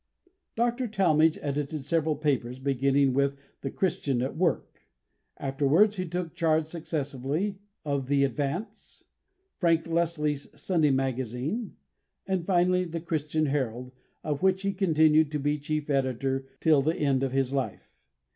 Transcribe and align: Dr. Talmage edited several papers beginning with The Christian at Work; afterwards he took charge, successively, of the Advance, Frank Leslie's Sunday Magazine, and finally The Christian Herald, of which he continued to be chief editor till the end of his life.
Dr. 0.55 0.87
Talmage 0.87 1.37
edited 1.43 1.81
several 1.81 2.15
papers 2.15 2.57
beginning 2.57 3.13
with 3.13 3.37
The 3.61 3.69
Christian 3.69 4.23
at 4.23 4.35
Work; 4.35 4.81
afterwards 5.37 5.97
he 5.97 6.07
took 6.07 6.33
charge, 6.33 6.65
successively, 6.65 7.59
of 7.85 8.07
the 8.07 8.23
Advance, 8.23 9.03
Frank 9.59 9.85
Leslie's 9.85 10.49
Sunday 10.59 10.89
Magazine, 10.89 11.75
and 12.25 12.47
finally 12.47 12.83
The 12.83 12.99
Christian 12.99 13.45
Herald, 13.45 13.91
of 14.23 14.41
which 14.41 14.63
he 14.63 14.73
continued 14.73 15.31
to 15.33 15.39
be 15.39 15.59
chief 15.59 15.87
editor 15.87 16.47
till 16.59 16.81
the 16.81 16.95
end 16.95 17.21
of 17.21 17.31
his 17.31 17.53
life. 17.53 17.91